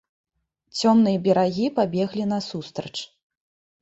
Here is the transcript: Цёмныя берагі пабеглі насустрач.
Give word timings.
Цёмныя 0.77 1.17
берагі 1.27 1.67
пабеглі 1.77 2.23
насустрач. 2.33 2.95